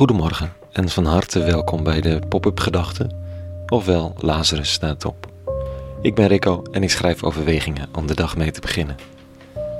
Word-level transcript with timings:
Goedemorgen 0.00 0.52
en 0.72 0.88
van 0.88 1.04
harte 1.04 1.42
welkom 1.42 1.82
bij 1.82 2.00
de 2.00 2.20
Pop-up 2.28 2.60
Gedachten, 2.60 3.10
ofwel 3.66 4.14
Lazarus 4.18 4.72
staat 4.72 5.04
op. 5.04 5.26
Ik 6.02 6.14
ben 6.14 6.26
Rico 6.26 6.62
en 6.70 6.82
ik 6.82 6.90
schrijf 6.90 7.24
overwegingen 7.24 7.88
om 7.94 8.06
de 8.06 8.14
dag 8.14 8.36
mee 8.36 8.50
te 8.50 8.60
beginnen. 8.60 8.96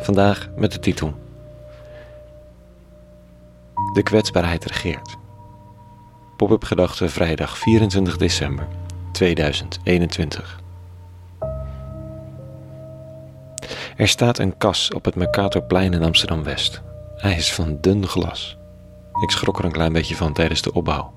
Vandaag 0.00 0.48
met 0.56 0.72
de 0.72 0.78
titel 0.78 1.14
De 3.92 4.02
kwetsbaarheid 4.02 4.64
regeert. 4.64 5.16
Pop-up 6.36 6.64
Gedachten 6.64 7.10
vrijdag 7.10 7.58
24 7.58 8.16
december 8.16 8.66
2021. 9.12 10.60
Er 13.96 14.08
staat 14.08 14.38
een 14.38 14.56
kas 14.56 14.92
op 14.92 15.04
het 15.04 15.14
Mercatorplein 15.14 15.92
in 15.92 16.02
Amsterdam-West. 16.02 16.82
Hij 17.16 17.36
is 17.36 17.52
van 17.52 17.78
dun 17.80 18.06
glas. 18.06 18.57
Ik 19.20 19.30
schrok 19.30 19.58
er 19.58 19.64
een 19.64 19.72
klein 19.72 19.92
beetje 19.92 20.16
van 20.16 20.32
tijdens 20.32 20.62
de 20.62 20.72
opbouw. 20.72 21.12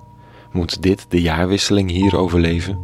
Moet 0.51 0.81
dit 0.81 1.05
de 1.09 1.21
jaarwisseling 1.21 1.89
hier 1.89 2.17
overleven? 2.17 2.79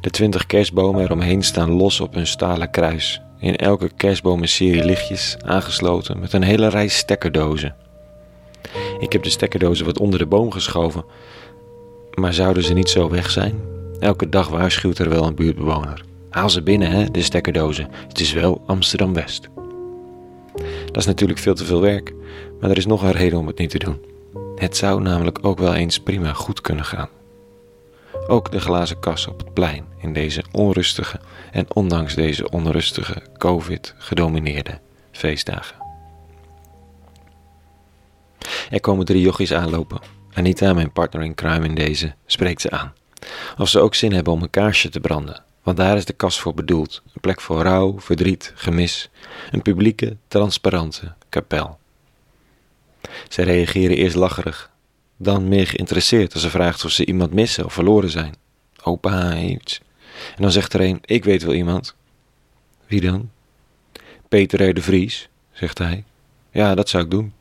De 0.00 0.10
twintig 0.10 0.46
kerstbomen 0.46 1.02
eromheen 1.02 1.42
staan 1.42 1.70
los 1.70 2.00
op 2.00 2.14
hun 2.14 2.26
stalen 2.26 2.70
kruis. 2.70 3.22
In 3.38 3.56
elke 3.56 3.90
kerstboom 3.96 4.42
een 4.42 4.48
serie 4.48 4.84
lichtjes, 4.84 5.36
aangesloten 5.44 6.20
met 6.20 6.32
een 6.32 6.42
hele 6.42 6.68
rij 6.68 6.88
stekkerdozen. 6.88 7.74
Ik 8.98 9.12
heb 9.12 9.22
de 9.22 9.30
stekkerdozen 9.30 9.86
wat 9.86 9.98
onder 9.98 10.18
de 10.18 10.26
boom 10.26 10.50
geschoven. 10.50 11.04
Maar 12.14 12.34
zouden 12.34 12.62
ze 12.62 12.72
niet 12.72 12.88
zo 12.88 13.08
weg 13.08 13.30
zijn? 13.30 13.60
Elke 13.98 14.28
dag 14.28 14.48
waarschuwt 14.48 14.98
er 14.98 15.08
wel 15.08 15.26
een 15.26 15.34
buurtbewoner. 15.34 16.04
Haal 16.30 16.50
ze 16.50 16.62
binnen, 16.62 16.90
hè, 16.90 17.10
de 17.10 17.22
stekkerdozen. 17.22 17.88
Het 18.08 18.20
is 18.20 18.32
wel 18.32 18.62
Amsterdam-West. 18.66 19.48
Dat 20.98 21.06
is 21.06 21.12
natuurlijk 21.12 21.40
veel 21.40 21.54
te 21.54 21.64
veel 21.64 21.80
werk, 21.80 22.14
maar 22.60 22.70
er 22.70 22.76
is 22.76 22.86
nog 22.86 23.02
een 23.02 23.12
reden 23.12 23.38
om 23.38 23.46
het 23.46 23.58
niet 23.58 23.70
te 23.70 23.78
doen. 23.78 24.00
Het 24.56 24.76
zou 24.76 25.02
namelijk 25.02 25.38
ook 25.42 25.58
wel 25.58 25.74
eens 25.74 25.98
prima 25.98 26.32
goed 26.32 26.60
kunnen 26.60 26.84
gaan. 26.84 27.08
Ook 28.26 28.50
de 28.50 28.60
glazen 28.60 29.00
kas 29.00 29.26
op 29.26 29.38
het 29.38 29.54
plein 29.54 29.84
in 29.98 30.12
deze 30.12 30.44
onrustige 30.52 31.20
en 31.52 31.74
ondanks 31.74 32.14
deze 32.14 32.50
onrustige 32.50 33.22
COVID-gedomineerde 33.36 34.78
feestdagen. 35.12 35.76
Er 38.70 38.80
komen 38.80 39.04
drie 39.04 39.22
jochies 39.22 39.52
aanlopen. 39.52 40.00
Anita, 40.32 40.72
mijn 40.72 40.92
partner 40.92 41.22
in 41.22 41.34
crime 41.34 41.66
in 41.66 41.74
deze, 41.74 42.14
spreekt 42.26 42.60
ze 42.60 42.70
aan. 42.70 42.92
Of 43.58 43.68
ze 43.68 43.80
ook 43.80 43.94
zin 43.94 44.12
hebben 44.12 44.32
om 44.32 44.42
een 44.42 44.50
kaarsje 44.50 44.88
te 44.88 45.00
branden, 45.00 45.44
want 45.68 45.80
daar 45.80 45.96
is 45.96 46.04
de 46.04 46.12
kas 46.12 46.40
voor 46.40 46.54
bedoeld. 46.54 47.02
Een 47.14 47.20
plek 47.20 47.40
voor 47.40 47.62
rouw, 47.62 48.00
verdriet, 48.00 48.52
gemis. 48.54 49.10
Een 49.50 49.62
publieke, 49.62 50.16
transparante 50.28 51.14
kapel. 51.28 51.78
Zij 53.28 53.44
reageren 53.44 53.96
eerst 53.96 54.16
lacherig, 54.16 54.70
dan 55.16 55.48
meer 55.48 55.66
geïnteresseerd 55.66 56.32
als 56.32 56.42
ze 56.42 56.50
vraagt 56.50 56.84
of 56.84 56.90
ze 56.90 57.06
iemand 57.06 57.32
missen 57.32 57.64
of 57.64 57.72
verloren 57.72 58.10
zijn. 58.10 58.34
Opa, 58.82 59.36
iets. 59.36 59.80
En 60.36 60.42
dan 60.42 60.52
zegt 60.52 60.72
er 60.72 60.80
een: 60.80 60.98
Ik 61.04 61.24
weet 61.24 61.42
wel 61.42 61.54
iemand. 61.54 61.94
Wie 62.86 63.00
dan? 63.00 63.30
Peter 64.28 64.74
de 64.74 64.82
Vries, 64.82 65.28
zegt 65.52 65.78
hij. 65.78 66.04
Ja, 66.50 66.74
dat 66.74 66.88
zou 66.88 67.04
ik 67.04 67.10
doen. 67.10 67.32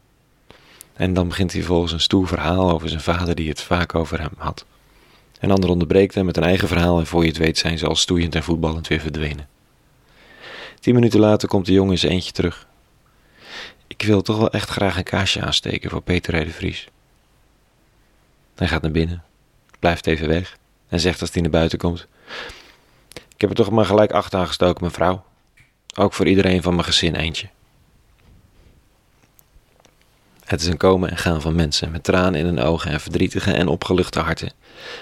En 0.93 1.13
dan 1.13 1.27
begint 1.27 1.53
hij 1.53 1.63
volgens 1.63 1.91
een 1.91 1.99
stoer 1.99 2.27
verhaal 2.27 2.71
over 2.71 2.89
zijn 2.89 3.01
vader 3.01 3.35
die 3.35 3.49
het 3.49 3.61
vaak 3.61 3.95
over 3.95 4.19
hem 4.19 4.33
had. 4.37 4.65
Een 5.39 5.51
ander 5.51 5.69
onderbreekt 5.69 6.15
hem 6.15 6.25
met 6.25 6.37
een 6.37 6.43
eigen 6.43 6.67
verhaal 6.67 6.99
en 6.99 7.07
voor 7.07 7.21
je 7.21 7.27
het 7.27 7.37
weet 7.37 7.57
zijn 7.57 7.77
ze 7.77 7.87
al 7.87 7.95
stoeiend 7.95 8.35
en 8.35 8.43
voetballend 8.43 8.87
weer 8.87 8.99
verdwenen. 8.99 9.47
Tien 10.79 10.93
minuten 10.93 11.19
later 11.19 11.47
komt 11.47 11.65
de 11.65 11.71
jongen 11.71 11.91
in 11.91 11.97
zijn 11.97 12.11
eentje 12.11 12.31
terug. 12.31 12.67
Ik 13.87 14.01
wil 14.01 14.21
toch 14.21 14.37
wel 14.37 14.51
echt 14.51 14.69
graag 14.69 14.97
een 14.97 15.03
kaarsje 15.03 15.41
aansteken 15.41 15.89
voor 15.89 16.01
Peter 16.01 16.47
R. 16.47 16.49
Vries. 16.49 16.87
Hij 18.55 18.67
gaat 18.67 18.81
naar 18.81 18.91
binnen, 18.91 19.23
blijft 19.79 20.07
even 20.07 20.27
weg 20.27 20.57
en 20.87 20.99
zegt 20.99 21.21
als 21.21 21.33
hij 21.33 21.41
naar 21.41 21.51
buiten 21.51 21.77
komt: 21.77 22.07
Ik 23.13 23.41
heb 23.41 23.49
er 23.49 23.55
toch 23.55 23.71
maar 23.71 23.85
gelijk 23.85 24.11
acht 24.11 24.35
aangestoken, 24.35 24.83
mevrouw. 24.83 25.25
Ook 25.95 26.13
voor 26.13 26.27
iedereen 26.27 26.61
van 26.61 26.73
mijn 26.73 26.85
gezin 26.85 27.15
eentje. 27.15 27.49
Het 30.47 30.61
is 30.61 30.67
een 30.67 30.77
komen 30.77 31.09
en 31.09 31.17
gaan 31.17 31.41
van 31.41 31.55
mensen 31.55 31.91
met 31.91 32.03
tranen 32.03 32.39
in 32.39 32.45
hun 32.45 32.59
ogen 32.59 32.91
en 32.91 32.99
verdrietige 32.99 33.51
en 33.51 33.67
opgeluchte 33.67 34.19
harten. 34.19 34.51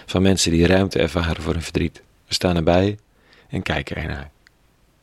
Van 0.05 0.21
mensen 0.21 0.51
die 0.51 0.67
ruimte 0.67 0.99
ervaren 0.99 1.43
voor 1.43 1.53
hun 1.53 1.61
verdriet. 1.61 2.01
We 2.27 2.33
staan 2.33 2.55
erbij 2.55 2.97
en 3.49 3.61
kijken 3.61 3.95
ernaar. 3.95 4.31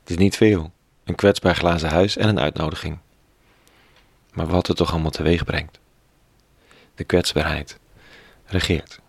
Het 0.00 0.10
is 0.10 0.16
niet 0.16 0.36
veel, 0.36 0.72
een 1.04 1.14
kwetsbaar 1.14 1.54
glazen 1.54 1.88
huis 1.88 2.16
en 2.16 2.28
een 2.28 2.40
uitnodiging. 2.40 2.98
Maar 4.32 4.46
wat 4.46 4.66
het 4.66 4.76
toch 4.76 4.92
allemaal 4.92 5.10
teweeg 5.10 5.44
brengt. 5.44 5.78
De 6.94 7.04
kwetsbaarheid 7.04 7.78
regeert. 8.46 9.00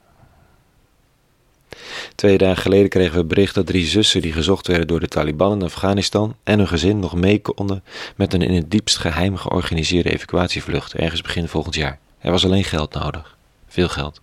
Twee 2.16 2.38
dagen 2.38 2.62
geleden 2.62 2.90
kregen 2.90 3.18
we 3.18 3.26
bericht 3.26 3.56
dat 3.56 3.66
drie 3.66 3.86
zussen 3.86 4.22
die 4.22 4.34
gezocht 4.34 4.68
werden 4.68 4.88
door 4.88 5.00
de 5.00 5.08
Taliban 5.08 5.54
in 5.54 5.64
Afghanistan 5.64 6.36
en 6.44 6.58
hun 6.58 6.68
gezin 6.68 7.00
nog 7.00 7.16
mee 7.16 7.42
konden 7.42 7.84
met 8.16 8.34
een 8.34 8.42
in 8.42 8.54
het 8.54 8.72
diepst 8.72 8.98
geheim 8.98 9.38
georganiseerde 9.38 10.14
evacuatievlucht 10.14 10.94
ergens 10.94 11.22
begin 11.22 11.48
volgend 11.48 11.76
jaar. 11.76 12.00
Er 12.20 12.32
was 12.32 12.46
alleen 12.46 12.64
geld 12.64 12.94
nodig. 12.94 13.38
Veel 13.68 13.90
geld. 13.90 14.22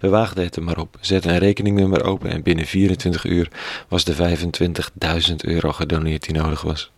We 0.00 0.08
waagden 0.08 0.44
het 0.44 0.56
er 0.56 0.62
maar 0.62 0.78
op, 0.78 0.96
zetten 1.00 1.30
een 1.30 1.38
rekeningnummer 1.38 2.04
open 2.04 2.30
en 2.30 2.42
binnen 2.42 2.66
24 2.66 3.24
uur 3.24 3.48
was 3.88 4.04
de 4.04 4.14
25.000 4.14 5.34
euro 5.36 5.72
gedoneerd 5.72 6.22
die 6.22 6.34
nodig 6.34 6.62
was. 6.62 6.90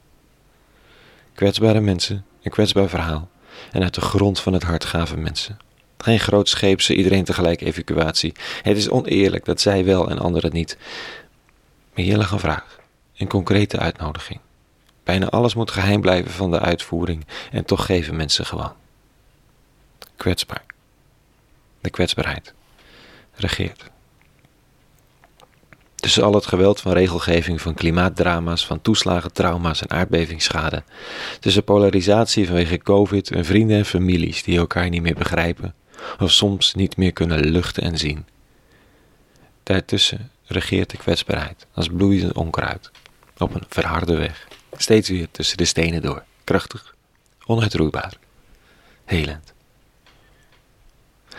Kwetsbare 1.35 1.81
mensen, 1.81 2.25
een 2.43 2.51
kwetsbaar 2.51 2.89
verhaal 2.89 3.29
en 3.73 3.83
uit 3.83 3.95
de 3.95 4.01
grond 4.01 4.41
van 4.41 4.53
het 4.53 4.63
hart 4.63 4.85
gaven 4.85 5.23
mensen. 5.23 5.59
Geen 6.03 6.21
grootscheepse, 6.21 6.95
iedereen 6.95 7.25
tegelijk 7.25 7.61
evacuatie. 7.61 8.33
Het 8.63 8.77
is 8.77 8.89
oneerlijk 8.89 9.45
dat 9.45 9.61
zij 9.61 9.85
wel 9.85 10.11
en 10.11 10.19
anderen 10.19 10.53
niet. 10.53 10.77
Maar 11.95 12.05
hier 12.05 12.17
lag 12.17 12.31
een 12.31 12.39
vraag, 12.39 12.79
een 13.17 13.29
concrete 13.29 13.79
uitnodiging. 13.79 14.41
Bijna 15.05 15.29
alles 15.29 15.55
moet 15.55 15.71
geheim 15.71 16.01
blijven 16.01 16.31
van 16.31 16.51
de 16.51 16.61
uitvoering 16.61 17.27
en 17.53 17.65
toch 17.65 17.87
geven 17.87 18.17
mensen 18.17 18.47
gewoon. 18.47 18.73
Kwetsbaar. 20.17 20.65
De 21.81 21.91
kwetsbaarheid 21.91 22.55
regeert. 23.35 23.91
Tussen 25.95 26.23
al 26.23 26.35
het 26.35 26.47
geweld 26.47 26.81
van 26.81 26.93
regelgeving, 26.93 27.61
van 27.61 27.75
klimaatdrama's, 27.75 28.67
van 28.67 28.81
toeslagen, 28.81 29.33
trauma's 29.33 29.83
en 29.83 29.91
aardbevingsschade. 29.91 30.83
Tussen 31.41 31.65
polarisatie 31.65 32.47
vanwege 32.47 32.79
COVID 32.79 33.31
en 33.31 33.45
vrienden 33.45 33.77
en 33.77 33.85
families 33.85 34.43
die 34.43 34.59
elkaar 34.59 34.89
niet 34.89 35.03
meer 35.03 35.15
begrijpen 35.15 35.75
of 36.21 36.31
soms 36.31 36.75
niet 36.75 36.97
meer 36.97 37.13
kunnen 37.13 37.45
luchten 37.45 37.83
en 37.83 37.99
zien. 37.99 38.27
Daartussen 39.63 40.31
regeert 40.45 40.91
de 40.91 40.97
kwetsbaarheid 40.97 41.67
als 41.75 41.89
bloeiend 41.89 42.33
onkruid 42.33 42.91
op 43.39 43.55
een 43.55 43.65
verharde 43.69 44.17
weg, 44.17 44.49
steeds 44.77 45.09
weer 45.09 45.31
tussen 45.31 45.57
de 45.57 45.65
stenen 45.65 46.03
door, 46.03 46.25
krachtig, 46.45 46.95
onuitroeibaar, 47.47 48.15
helend. 49.05 49.53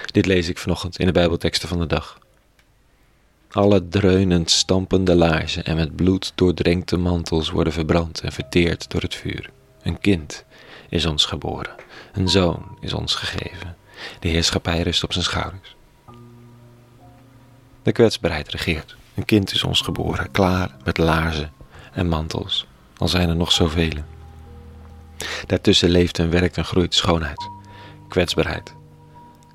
Dit 0.05 0.25
lees 0.25 0.49
ik 0.49 0.57
vanochtend 0.57 0.99
in 0.99 1.05
de 1.05 1.11
Bijbelteksten 1.11 1.69
van 1.69 1.79
de 1.79 1.87
dag. 1.87 2.19
Alle 3.49 3.87
dreunend 3.87 4.51
stampende 4.51 5.15
laarzen 5.15 5.63
en 5.63 5.75
met 5.75 5.95
bloed 5.95 6.31
doordrenkte 6.35 6.97
mantels 6.97 7.49
worden 7.49 7.73
verbrand 7.73 8.21
en 8.21 8.31
verteerd 8.31 8.89
door 8.89 9.01
het 9.01 9.15
vuur. 9.15 9.49
Een 9.81 9.99
kind 9.99 10.45
is 10.89 11.05
ons 11.05 11.25
geboren, 11.25 11.75
een 12.13 12.29
zoon 12.29 12.77
is 12.81 12.93
ons 12.93 13.15
gegeven. 13.15 13.75
De 14.19 14.27
heerschappij 14.27 14.81
rust 14.81 15.03
op 15.03 15.13
zijn 15.13 15.25
schouders. 15.25 15.75
De 17.83 17.91
kwetsbaarheid 17.91 18.49
regeert. 18.49 18.95
Een 19.15 19.25
kind 19.25 19.51
is 19.51 19.63
ons 19.63 19.81
geboren, 19.81 20.31
klaar 20.31 20.75
met 20.83 20.97
laarzen 20.97 21.51
en 21.93 22.07
mantels, 22.07 22.67
al 22.97 23.07
zijn 23.07 23.29
er 23.29 23.35
nog 23.35 23.51
zoveel. 23.51 23.93
Daartussen 25.47 25.89
leeft 25.89 26.19
en 26.19 26.29
werkt 26.29 26.57
en 26.57 26.65
groeit 26.65 26.95
schoonheid, 26.95 27.49
kwetsbaarheid, 28.07 28.73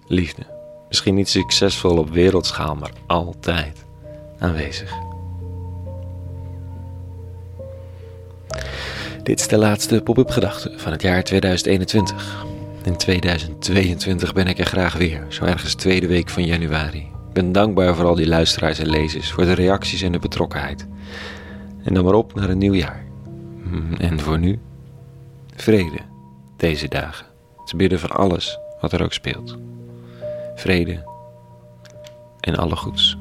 liefde. 0.07 0.47
Misschien 0.89 1.15
niet 1.15 1.29
succesvol 1.29 1.99
op 1.99 2.11
wereldschaal, 2.11 2.75
maar 2.75 2.93
altijd 3.07 3.85
aanwezig. 4.39 4.93
Dit 9.23 9.41
is 9.41 9.49
de 9.49 9.59
laatste 9.59 10.03
pop-up 10.03 10.31
gedachte 10.31 10.73
van 10.77 10.93
het 10.93 11.03
jaar 11.03 11.25
2021. 11.25 12.47
In 12.89 12.97
2022 12.97 14.33
ben 14.33 14.47
ik 14.47 14.59
er 14.59 14.67
graag 14.67 14.97
weer, 14.97 15.27
zo 15.29 15.45
ergens 15.45 15.75
tweede 15.75 16.07
week 16.07 16.29
van 16.29 16.45
januari. 16.45 16.99
Ik 16.99 17.33
ben 17.33 17.53
dankbaar 17.53 17.95
voor 17.95 18.05
al 18.05 18.15
die 18.15 18.29
luisteraars 18.29 18.79
en 18.79 18.89
lezers, 18.89 19.33
voor 19.33 19.45
de 19.45 19.53
reacties 19.53 20.03
en 20.03 20.13
de 20.13 20.19
betrokkenheid. 20.19 20.87
En 21.85 21.95
dan 21.95 22.05
maar 22.05 22.15
op 22.15 22.35
naar 22.35 22.49
een 22.49 22.59
nieuw 22.59 22.75
jaar. 22.75 23.05
Mm, 23.63 23.95
en 23.99 24.21
voor 24.21 24.39
nu, 24.39 24.59
vrede 25.57 25.99
deze 26.57 26.89
dagen. 26.89 27.27
Te 27.65 27.77
bidden 27.77 28.01
van 28.01 28.11
alles 28.11 28.59
wat 28.81 28.93
er 28.93 29.03
ook 29.03 29.13
speelt. 29.13 29.57
Vrede 30.55 31.05
en 32.41 32.57
alle 32.57 32.77
goeds. 32.77 33.19